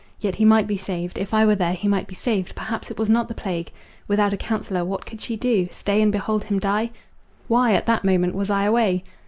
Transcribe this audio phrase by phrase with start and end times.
[0.19, 1.19] Yet he might be saved.
[1.19, 3.71] If I were there, he might be saved; perhaps it was not the plague.
[4.07, 5.67] Without a counsellor, what could she do?
[5.69, 6.89] stay and behold him die!
[7.47, 9.03] Why at that moment was I away?